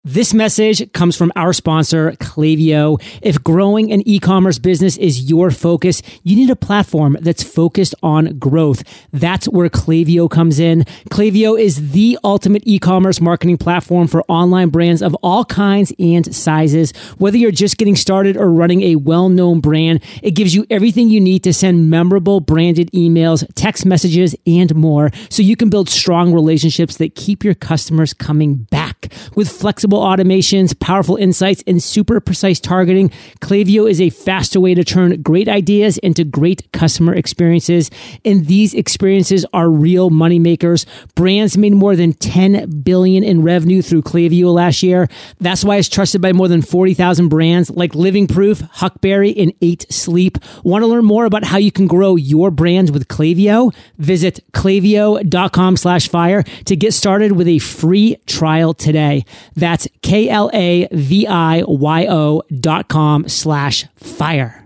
[0.07, 3.01] This message comes from our sponsor, Klaviyo.
[3.23, 8.37] If growing an e-commerce business is your focus, you need a platform that's focused on
[8.37, 8.83] growth.
[9.11, 10.83] That's where Klaviyo comes in.
[11.09, 16.95] Klaviyo is the ultimate e-commerce marketing platform for online brands of all kinds and sizes.
[17.17, 21.19] Whether you're just getting started or running a well-known brand, it gives you everything you
[21.19, 26.31] need to send memorable branded emails, text messages, and more so you can build strong
[26.31, 32.59] relationships that keep your customers coming back with flexible automations, powerful insights, and super precise
[32.59, 33.09] targeting,
[33.41, 37.91] Klaviyo is a faster way to turn great ideas into great customer experiences.
[38.23, 40.85] And these experiences are real money makers.
[41.15, 45.07] Brands made more than 10 billion in revenue through Klaviyo last year.
[45.39, 49.85] That's why it's trusted by more than 40,000 brands like Living Proof, Huckberry, and 8
[49.91, 50.37] Sleep.
[50.63, 53.73] Want to learn more about how you can grow your brand with Klaviyo?
[53.97, 59.25] Visit klaviyo.com slash fire to get started with a free trial today.
[59.55, 64.64] That's K L A V I Y O dot com slash fire.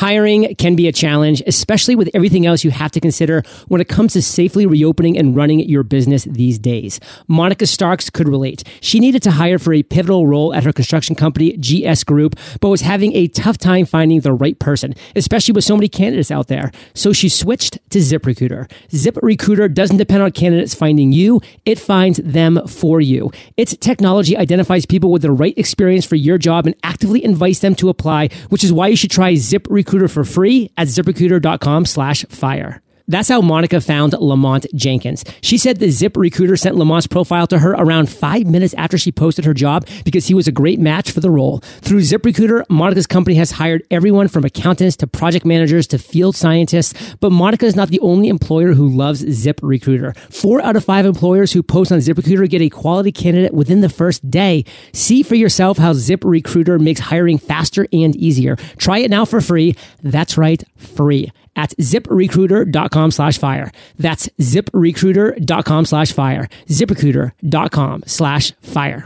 [0.00, 3.88] Hiring can be a challenge, especially with everything else you have to consider when it
[3.90, 7.00] comes to safely reopening and running your business these days.
[7.28, 8.64] Monica Starks could relate.
[8.80, 12.70] She needed to hire for a pivotal role at her construction company, GS Group, but
[12.70, 16.46] was having a tough time finding the right person, especially with so many candidates out
[16.46, 16.70] there.
[16.94, 18.70] So she switched to ZipRecruiter.
[18.88, 23.30] ZipRecruiter doesn't depend on candidates finding you, it finds them for you.
[23.58, 27.74] Its technology identifies people with the right experience for your job and actively invites them
[27.74, 32.24] to apply, which is why you should try ZipRecruiter ZipRecruiter for free at ziprecruiter.com slash
[32.28, 32.82] fire.
[33.10, 35.24] That's how Monica found Lamont Jenkins.
[35.42, 39.44] She said the ZipRecruiter sent Lamont's profile to her around five minutes after she posted
[39.46, 41.58] her job because he was a great match for the role.
[41.80, 47.16] Through ZipRecruiter, Monica's company has hired everyone from accountants to project managers to field scientists,
[47.18, 50.16] but Monica is not the only employer who loves ZipRecruiter.
[50.32, 53.88] Four out of five employers who post on ZipRecruiter get a quality candidate within the
[53.88, 54.64] first day.
[54.92, 58.54] See for yourself how ZipRecruiter makes hiring faster and easier.
[58.78, 59.74] Try it now for free.
[60.00, 63.70] That's right, free at ziprecruiter.com slash fire.
[63.98, 66.48] That's ziprecruiter.com slash fire.
[66.66, 69.04] ziprecruiter.com slash fire.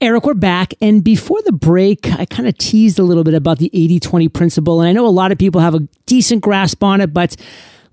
[0.00, 0.74] Eric, we're back.
[0.82, 4.28] And before the break, I kind of teased a little bit about the 80 20
[4.28, 4.80] principle.
[4.80, 7.34] And I know a lot of people have a decent grasp on it, but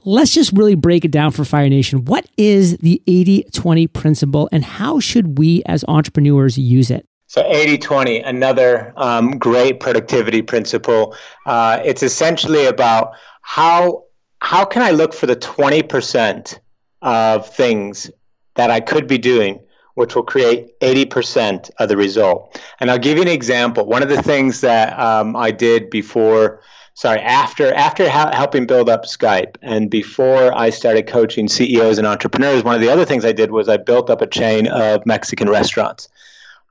[0.03, 2.03] let's just really break it down for Fire Nation.
[2.05, 7.05] What is the 80 20 principle and how should we as entrepreneurs use it?
[7.27, 11.15] So 80 20, another um, great productivity principle.
[11.47, 14.05] Uh, it's essentially about how
[14.41, 16.59] how can I look for the 20%
[17.01, 18.11] of things
[18.55, 19.59] that I could be doing
[19.95, 22.59] which will create 80% of the result.
[22.79, 23.85] And I'll give you an example.
[23.85, 26.61] One of the things that um, I did before,
[26.95, 32.07] sorry, after after ha- helping build up Skype and before I started coaching CEOs and
[32.07, 35.05] entrepreneurs, one of the other things I did was I built up a chain of
[35.05, 36.09] Mexican restaurants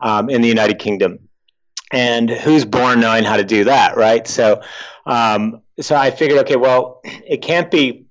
[0.01, 1.19] um, in the United Kingdom.
[1.93, 4.27] And who's born knowing how to do that, right?
[4.27, 4.63] So
[5.07, 8.07] um, so I figured, okay, well, it can't be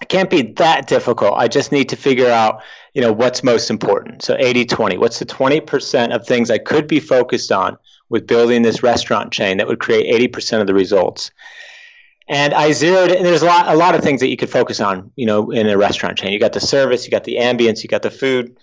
[0.00, 1.34] it can't be that difficult.
[1.36, 2.60] I just need to figure out,
[2.92, 4.22] you know, what's most important.
[4.22, 4.98] So 80-20.
[4.98, 7.76] What's the 20% of things I could be focused on
[8.08, 11.30] with building this restaurant chain that would create 80% of the results?
[12.28, 14.80] And I zeroed and there's a lot a lot of things that you could focus
[14.80, 16.32] on, you know, in a restaurant chain.
[16.32, 18.56] You got the service, you got the ambience, you got the food.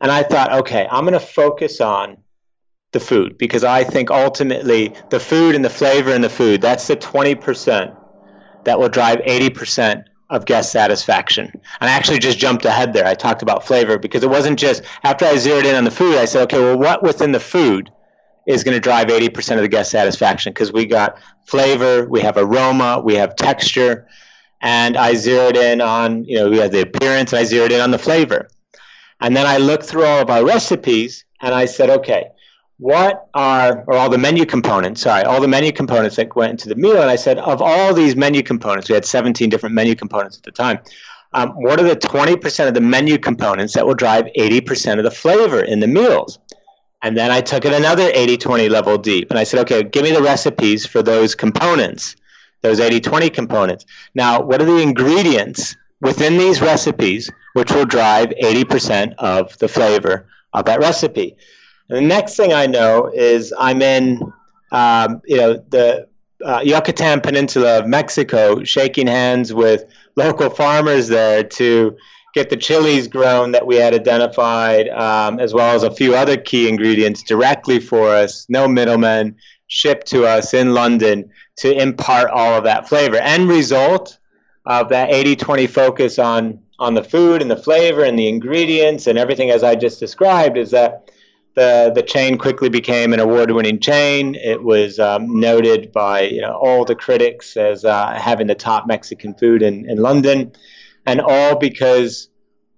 [0.00, 2.18] And I thought, okay, I'm going to focus on
[2.94, 6.86] the food because I think ultimately the food and the flavor in the food, that's
[6.86, 7.94] the 20%
[8.64, 11.50] that will drive 80% of guest satisfaction.
[11.80, 13.06] And I actually just jumped ahead there.
[13.06, 16.16] I talked about flavor because it wasn't just after I zeroed in on the food,
[16.16, 17.90] I said, okay, well, what within the food
[18.46, 20.54] is going to drive 80% of the guest satisfaction?
[20.54, 24.08] Because we got flavor, we have aroma, we have texture.
[24.62, 27.82] And I zeroed in on, you know, we had the appearance, and I zeroed in
[27.82, 28.48] on the flavor.
[29.20, 32.30] And then I looked through all of our recipes and I said, okay,
[32.78, 36.68] what are, or all the menu components, sorry, all the menu components that went into
[36.68, 37.00] the meal.
[37.00, 40.42] And I said, of all these menu components, we had 17 different menu components at
[40.42, 40.80] the time.
[41.32, 45.10] Um, what are the 20% of the menu components that will drive 80% of the
[45.10, 46.38] flavor in the meals?
[47.02, 49.30] And then I took it another 80 20 level deep.
[49.30, 52.16] And I said, okay, give me the recipes for those components,
[52.62, 53.84] those 80 20 components.
[54.14, 60.26] Now, what are the ingredients within these recipes which will drive 80% of the flavor
[60.54, 61.36] of that recipe?
[61.88, 64.20] And the next thing I know is I'm in,
[64.72, 66.08] um, you know, the
[66.44, 69.84] uh, Yucatan Peninsula of Mexico, shaking hands with
[70.16, 71.96] local farmers there to
[72.34, 76.36] get the chilies grown that we had identified, um, as well as a few other
[76.36, 79.36] key ingredients directly for us, no middlemen,
[79.68, 83.16] shipped to us in London to impart all of that flavor.
[83.16, 84.18] End result
[84.66, 89.06] of that 80 20 focus on, on the food and the flavor and the ingredients
[89.06, 91.10] and everything as I just described is that
[91.54, 94.34] the the chain quickly became an award-winning chain.
[94.34, 98.86] It was um, noted by you know, all the critics as uh, having the top
[98.86, 100.52] Mexican food in, in London,
[101.06, 102.28] and all because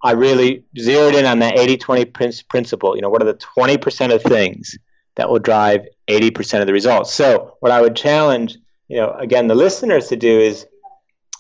[0.03, 2.97] I really zeroed in on that 80-20 principle.
[2.97, 4.79] You know, what are the 20% of things
[5.17, 7.13] that will drive 80% of the results?
[7.13, 8.57] So, what I would challenge,
[8.89, 10.67] you know, again, the listeners to do is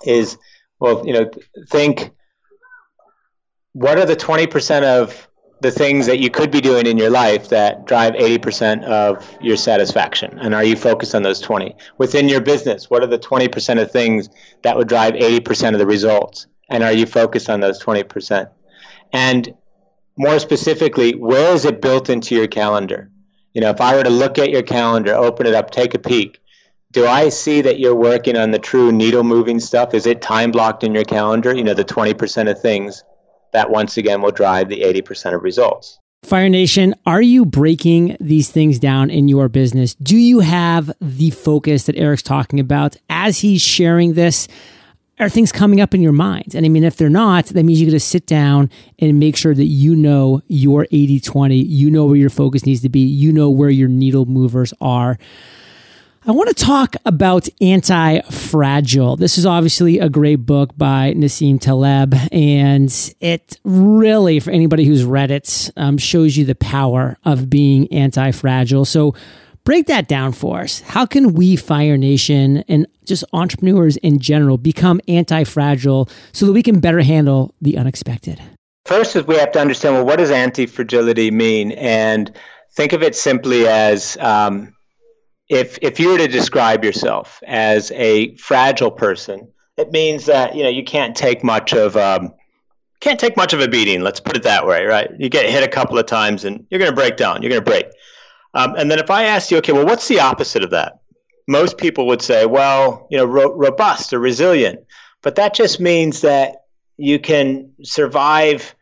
[0.04, 0.38] is
[0.78, 1.30] well, you know,
[1.68, 2.10] think
[3.72, 5.28] what are the 20% of
[5.60, 9.56] the things that you could be doing in your life that drive 80% of your
[9.56, 10.38] satisfaction?
[10.38, 11.74] And are you focused on those 20?
[11.98, 14.28] Within your business, what are the 20% of things
[14.62, 16.46] that would drive 80% of the results?
[16.68, 18.50] And are you focused on those 20%?
[19.12, 19.54] And
[20.16, 23.10] more specifically, where is it built into your calendar?
[23.54, 25.98] You know, if I were to look at your calendar, open it up, take a
[25.98, 26.40] peek,
[26.92, 29.94] do I see that you're working on the true needle moving stuff?
[29.94, 31.54] Is it time blocked in your calendar?
[31.54, 33.04] You know, the 20% of things
[33.56, 35.98] that once again will drive the 80% of results.
[36.22, 39.94] Fire Nation, are you breaking these things down in your business?
[39.94, 44.46] Do you have the focus that Eric's talking about as he's sharing this?
[45.18, 46.54] Are things coming up in your mind?
[46.54, 49.36] And I mean, if they're not, that means you got to sit down and make
[49.36, 53.00] sure that you know your 80 20, you know where your focus needs to be,
[53.00, 55.16] you know where your needle movers are.
[56.28, 59.14] I want to talk about Anti Fragile.
[59.14, 65.04] This is obviously a great book by Nassim Taleb, and it really, for anybody who's
[65.04, 68.84] read it, um, shows you the power of being anti fragile.
[68.84, 69.14] So,
[69.62, 70.80] break that down for us.
[70.80, 76.52] How can we, Fire Nation, and just entrepreneurs in general, become anti fragile so that
[76.52, 78.42] we can better handle the unexpected?
[78.84, 81.70] First, is we have to understand well, what does anti fragility mean?
[81.70, 82.36] And
[82.72, 84.75] think of it simply as um,
[85.48, 90.62] if if you were to describe yourself as a fragile person, it means that you
[90.62, 92.32] know you can't take much of um,
[93.00, 94.00] can't take much of a beating.
[94.00, 95.10] Let's put it that way, right?
[95.18, 97.42] You get hit a couple of times and you're going to break down.
[97.42, 97.86] You're going to break.
[98.54, 101.00] Um, and then if I asked you, okay, well, what's the opposite of that?
[101.46, 104.80] Most people would say, well, you know, ro- robust or resilient.
[105.22, 106.64] But that just means that
[106.96, 108.74] you can survive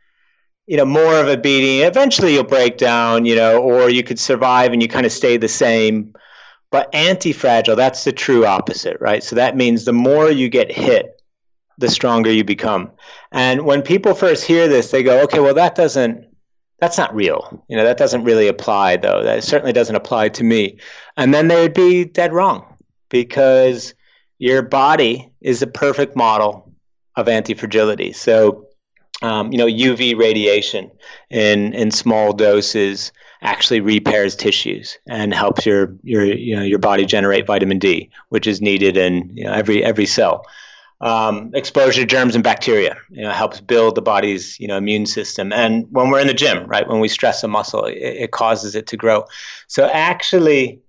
[0.67, 4.19] you know more of a beating eventually you'll break down you know or you could
[4.19, 6.15] survive and you kind of stay the same
[6.75, 9.23] but anti-fragile, that's the true opposite, right?
[9.23, 11.23] So that means the more you get hit,
[11.79, 12.91] the stronger you become.
[13.31, 16.27] And when people first hear this, they go, okay, well, that doesn't,
[16.81, 17.65] that's not real.
[17.69, 19.23] You know, that doesn't really apply, though.
[19.23, 20.81] That certainly doesn't apply to me.
[21.17, 22.67] And then they would be dead wrong
[23.09, 23.95] because
[24.39, 26.75] your body is a perfect model
[27.15, 28.15] of anti-fragility.
[28.15, 28.67] So,
[29.23, 30.91] um, you know, UV radiation
[31.31, 33.13] in, in small doses
[33.45, 38.47] actually repairs tissues and helps your your you know your body generate vitamin D, which
[38.47, 40.47] is needed in you know, every every cell.
[41.01, 45.07] Um, exposure to germs and bacteria, you know, helps build the body's you know immune
[45.07, 45.53] system.
[45.53, 48.75] And when we're in the gym, right, when we stress a muscle, it, it causes
[48.75, 49.25] it to grow.
[49.67, 50.81] So actually,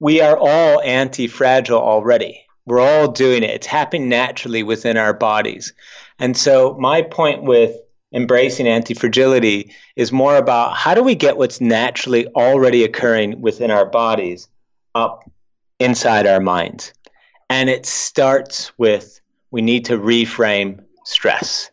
[0.00, 2.40] we are all anti-fragile already.
[2.64, 3.50] We're all doing it.
[3.50, 5.74] It's happening naturally within our bodies.
[6.18, 7.76] And so my point with
[8.12, 13.86] embracing anti-fragility is more about how do we get what's naturally already occurring within our
[13.86, 14.48] bodies
[14.94, 15.30] up
[15.78, 16.92] inside our minds.
[17.48, 19.20] And it starts with
[19.50, 21.70] we need to reframe stress.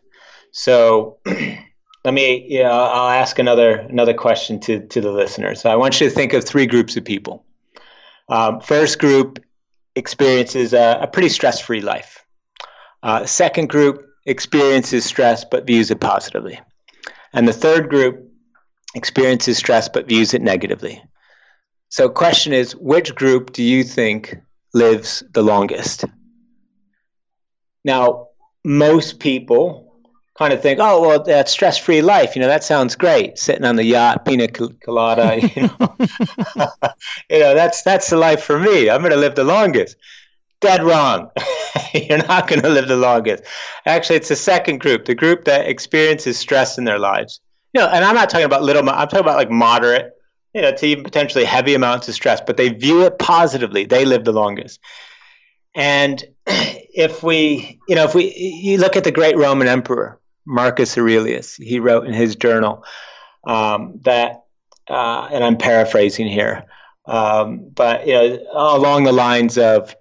[0.52, 5.62] So let me know, i'll ask another another question to, to the listeners.
[5.62, 7.46] So i want you to think of three groups of people.
[8.30, 9.40] Um, first group
[9.96, 12.26] experiences a, a pretty stress-free life.
[13.02, 16.60] Uh, second group experiences stress but views it positively.
[17.34, 18.32] And the third group
[18.96, 21.04] experiences stress but views it negatively.
[21.90, 24.38] So, question is which group do you think
[24.74, 26.06] lives the longest?
[27.84, 28.28] Now,
[28.64, 29.96] most people
[30.38, 33.40] kind of think, oh well, that stress-free life, you know, that sounds great.
[33.40, 35.96] Sitting on the yacht, pina colada, you know,
[37.30, 38.90] you know, that's that's the life for me.
[38.90, 39.98] I'm going to live the longest.
[40.62, 41.30] Dead wrong.
[41.94, 43.44] You're not going to live the longest.
[43.86, 47.40] Actually, it's the second group, the group that experiences stress in their lives.
[47.74, 48.88] You know, and I'm not talking about little.
[48.90, 50.14] I'm talking about like moderate,
[50.54, 53.86] you know, to even potentially heavy amounts of stress, but they view it positively.
[53.86, 54.80] They live the longest.
[55.76, 60.98] And if we, you know, if we, you look at the great Roman emperor, Marcus
[60.98, 62.84] Aurelius, he wrote in his journal
[63.46, 64.44] um, that,
[64.90, 66.66] uh, and I'm paraphrasing here,
[67.06, 69.96] um, but, you know, along the lines of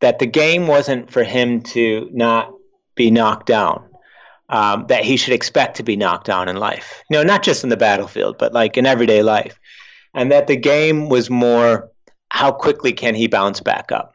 [0.00, 2.52] that the game wasn't for him to not
[2.94, 3.86] be knocked down.
[4.48, 7.04] Um, that he should expect to be knocked down in life.
[7.08, 9.60] You know, not just in the battlefield, but like in everyday life.
[10.12, 11.88] And that the game was more
[12.30, 14.12] how quickly can he bounce back up?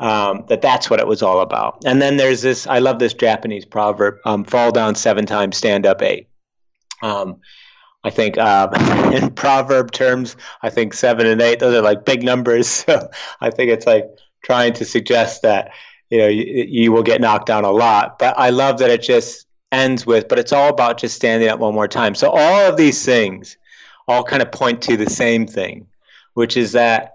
[0.00, 1.82] um, that that's what it was all about.
[1.84, 5.86] And then there's this, I love this Japanese proverb um, fall down seven times, stand
[5.86, 6.28] up eight.
[7.02, 7.36] Um,
[8.02, 8.70] I think uh,
[9.14, 12.84] in proverb terms, I think seven and eight, those are like big numbers.
[12.90, 13.10] So
[13.42, 14.06] I think it's like
[14.42, 15.70] trying to suggest that,
[16.08, 18.18] you know, you, you will get knocked down a lot.
[18.18, 21.60] But I love that it just ends with, but it's all about just standing up
[21.60, 22.14] one more time.
[22.14, 23.56] So all of these things
[24.08, 25.86] all kind of point to the same thing,
[26.34, 27.14] which is that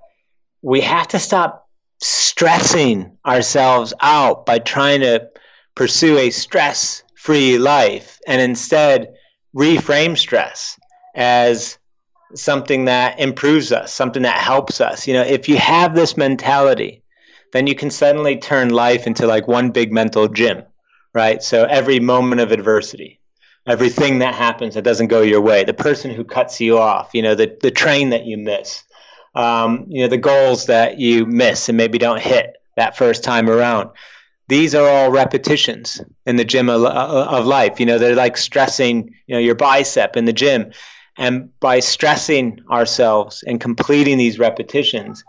[0.61, 1.67] we have to stop
[2.01, 5.29] stressing ourselves out by trying to
[5.75, 9.13] pursue a stress free life and instead
[9.55, 10.79] reframe stress
[11.15, 11.77] as
[12.33, 15.07] something that improves us, something that helps us.
[15.07, 17.03] You know, if you have this mentality,
[17.55, 20.63] then you can suddenly turn life into like one big mental gym,
[21.13, 21.41] right?
[21.41, 23.21] So every moment of adversity,
[23.65, 27.21] everything that happens that doesn't go your way, the person who cuts you off, you
[27.21, 28.83] know, the, the train that you miss,
[29.35, 33.49] um, you know, the goals that you miss and maybe don't hit that first time
[33.49, 33.89] around.
[34.49, 37.79] These are all repetitions in the gym of, of life.
[37.79, 40.71] You know, they're like stressing, you know, your bicep in the gym.
[41.17, 45.23] And by stressing ourselves and completing these repetitions,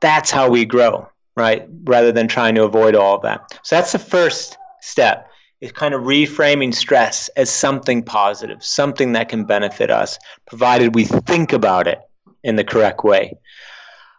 [0.00, 1.08] that's how we grow,
[1.38, 1.66] right?
[1.84, 3.58] Rather than trying to avoid all of that.
[3.62, 5.28] So that's the first step
[5.60, 11.04] is kind of reframing stress as something positive, something that can benefit us, provided we
[11.04, 11.98] think about it
[12.44, 13.36] in the correct way.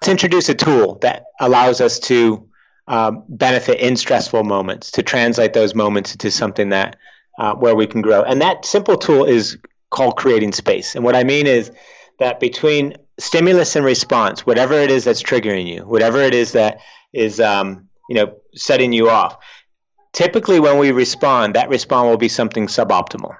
[0.02, 2.46] Let's introduce a tool that allows us to
[2.88, 6.98] um, benefit in stressful moments, to translate those moments into something that
[7.38, 8.22] uh, where we can grow.
[8.24, 9.58] And that simple tool is
[9.92, 10.96] called creating space.
[10.96, 11.72] And what I mean is
[12.20, 16.80] that between stimulus and response, whatever it is that's triggering you, whatever it is that
[17.14, 19.38] is um, you know setting you off,
[20.14, 23.36] typically when we respond, that response will be something suboptimal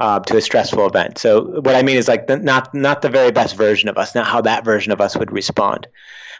[0.00, 1.18] uh, to a stressful event.
[1.18, 4.14] So what I mean is like the, not not the very best version of us,
[4.14, 5.86] not how that version of us would respond.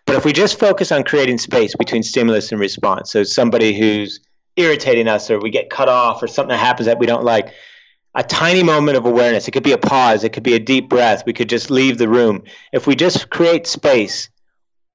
[0.06, 4.20] But if we just focus on creating space between stimulus and response, so somebody who's
[4.56, 7.52] irritating us, or we get cut off, or something happens that we don't like,
[8.14, 9.46] a tiny moment of awareness.
[9.46, 10.24] It could be a pause.
[10.24, 11.24] It could be a deep breath.
[11.26, 12.42] We could just leave the room.
[12.72, 14.30] If we just create space,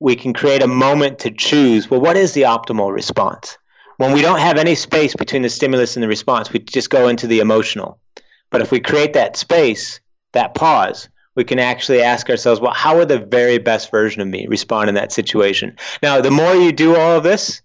[0.04, 1.89] we can create a moment to choose.
[1.89, 3.58] Well, what is the optimal response?
[3.95, 7.08] When we don't have any space between the stimulus and the response, we just go
[7.08, 7.99] into the emotional.
[8.51, 10.01] But if we create that space,
[10.34, 14.28] that pause, we can actually ask ourselves, well, how would the very best version of
[14.28, 15.78] me respond in that situation?
[16.01, 17.62] Now, the more you do all of this,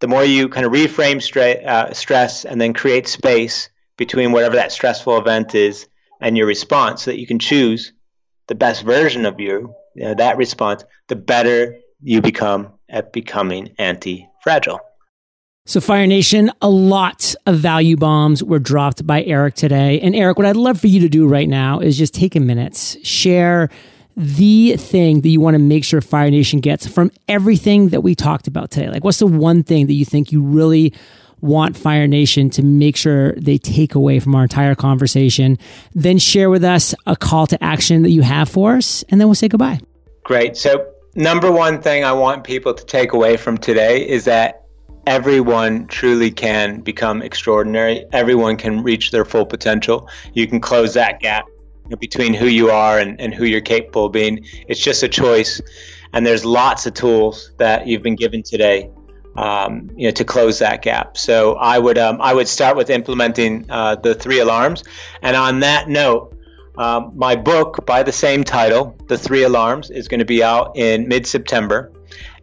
[0.00, 1.20] the more you kind of reframe
[1.66, 5.86] uh, stress and then create space between whatever that stressful event is
[6.18, 7.92] and your response so that you can choose
[8.46, 13.74] the best version of you, you know, that response, the better you become at becoming
[13.78, 14.80] anti fragile.
[15.66, 20.00] So, Fire Nation, a lot of value bombs were dropped by Eric today.
[20.00, 22.40] And, Eric, what I'd love for you to do right now is just take a
[22.40, 23.68] minute, share
[24.16, 28.14] the thing that you want to make sure Fire Nation gets from everything that we
[28.14, 28.88] talked about today.
[28.88, 30.94] Like, what's the one thing that you think you really
[31.40, 35.58] want Fire Nation to make sure they take away from our entire conversation?
[35.94, 39.28] Then share with us a call to action that you have for us, and then
[39.28, 39.80] we'll say goodbye.
[40.28, 40.58] Great.
[40.58, 44.66] So, number one thing I want people to take away from today is that
[45.06, 48.04] everyone truly can become extraordinary.
[48.12, 50.06] Everyone can reach their full potential.
[50.34, 51.46] You can close that gap
[51.98, 54.44] between who you are and, and who you're capable of being.
[54.68, 55.62] It's just a choice.
[56.12, 58.90] And there's lots of tools that you've been given today,
[59.36, 61.16] um, you know, to close that gap.
[61.16, 64.84] So I would um, I would start with implementing uh, the three alarms.
[65.22, 66.37] And on that note,
[66.78, 70.74] um, my book by the same title, The Three Alarms, is going to be out
[70.76, 71.92] in mid September.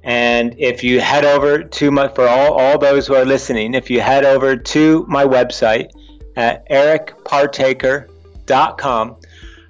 [0.03, 3.89] And if you head over to my, for all, all those who are listening, if
[3.89, 5.89] you head over to my website
[6.35, 9.15] at ericpartaker.com,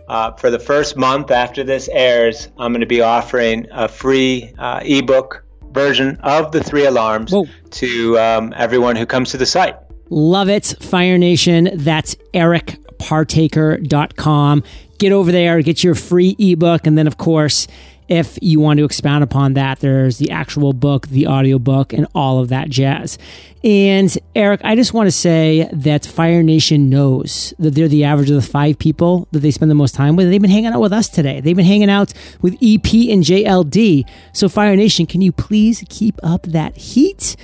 [0.07, 4.53] uh, for the first month after this airs, I'm going to be offering a free
[4.57, 7.45] uh, ebook version of the three alarms Whoa.
[7.72, 9.76] to um, everyone who comes to the site.
[10.10, 10.76] Love it.
[10.80, 11.70] Fire Nation.
[11.74, 14.64] That's ericpartaker.com.
[14.97, 16.88] Get over there, get your free ebook.
[16.88, 17.68] And then, of course,
[18.08, 22.08] if you want to expound upon that, there's the actual book, the audio book, and
[22.14, 23.18] all of that jazz.
[23.64, 28.30] And Eric, I just want to say that Fire Nation knows that they're the average
[28.30, 30.30] of the five people that they spend the most time with.
[30.30, 31.41] They've been hanging out with us today.
[31.41, 34.08] They've been hanging out with EP and JLD.
[34.34, 37.36] So, Fire Nation, can you please keep up that heat?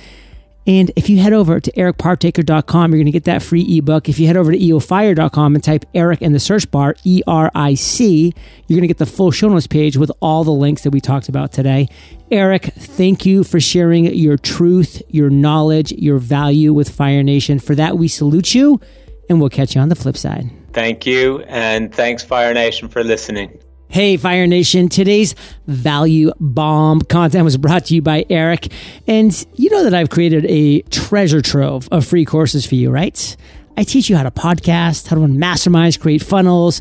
[0.66, 4.08] And if you head over to ericpartaker.com, you're going to get that free ebook.
[4.08, 7.50] If you head over to eofire.com and type Eric in the search bar, E R
[7.54, 8.32] I C,
[8.66, 11.00] you're going to get the full show notes page with all the links that we
[11.00, 11.88] talked about today.
[12.30, 17.58] Eric, thank you for sharing your truth, your knowledge, your value with Fire Nation.
[17.58, 18.80] For that, we salute you,
[19.28, 20.48] and we'll catch you on the flip side.
[20.72, 21.40] Thank you.
[21.48, 23.58] And thanks, Fire Nation, for listening.
[23.92, 24.88] Hey, Fire Nation.
[24.88, 25.34] Today's
[25.66, 28.72] value bomb content was brought to you by Eric.
[29.06, 33.36] And you know that I've created a treasure trove of free courses for you, right?
[33.76, 36.80] I teach you how to podcast, how to run masterminds, create funnels,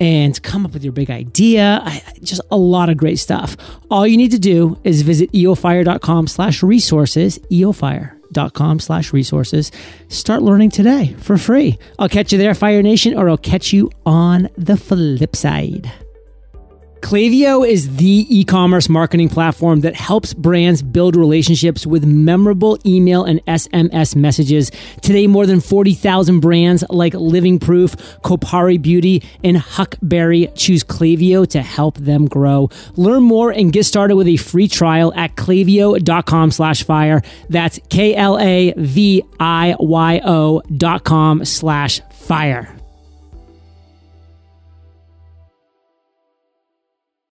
[0.00, 1.82] and come up with your big idea.
[1.84, 3.58] I, just a lot of great stuff.
[3.90, 9.70] All you need to do is visit eofire.com slash resources, eofire.com slash resources.
[10.08, 11.78] Start learning today for free.
[11.98, 15.92] I'll catch you there, Fire Nation, or I'll catch you on the flip side.
[17.06, 23.22] Klaviyo is the e commerce marketing platform that helps brands build relationships with memorable email
[23.22, 24.72] and SMS messages.
[25.02, 27.94] Today, more than 40,000 brands like Living Proof,
[28.24, 32.70] Kopari Beauty, and Huckberry choose Klaviyo to help them grow.
[32.96, 37.22] Learn more and get started with a free trial at klaviyo.com slash fire.
[37.48, 42.76] That's K L A V I Y O dot com slash fire.